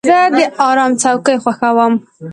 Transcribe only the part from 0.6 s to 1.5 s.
آرام څوکۍ